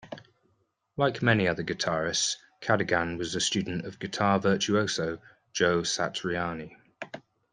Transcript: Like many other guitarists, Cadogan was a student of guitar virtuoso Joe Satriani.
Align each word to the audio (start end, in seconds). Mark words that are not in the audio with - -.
Like 0.97 1.21
many 1.21 1.47
other 1.47 1.61
guitarists, 1.63 2.37
Cadogan 2.59 3.19
was 3.19 3.35
a 3.35 3.39
student 3.39 3.85
of 3.85 3.99
guitar 3.99 4.39
virtuoso 4.39 5.19
Joe 5.53 5.81
Satriani. 5.83 6.75